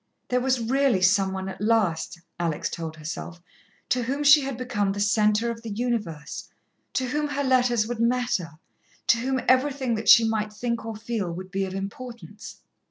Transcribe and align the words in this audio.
There 0.29 0.41
was 0.41 0.59
really 0.59 1.03
some 1.03 1.31
one 1.31 1.47
at 1.47 1.61
last, 1.61 2.19
Alex 2.39 2.71
told 2.71 2.95
herself, 2.97 3.39
to 3.89 4.01
whom 4.01 4.23
she 4.23 4.41
had 4.41 4.57
become 4.57 4.91
the 4.93 4.99
centre 4.99 5.51
of 5.51 5.61
the 5.61 5.69
universe, 5.69 6.49
to 6.93 7.09
whom 7.09 7.27
her 7.27 7.43
letters 7.43 7.85
would 7.85 7.99
matter, 7.99 8.53
to 9.05 9.17
whom 9.19 9.41
everything 9.47 9.93
that 9.93 10.09
she 10.09 10.27
might 10.27 10.51
think 10.53 10.87
or 10.87 10.95
feel 10.95 11.31
would 11.31 11.51
be 11.51 11.65
of 11.65 11.75
importance. 11.75 12.63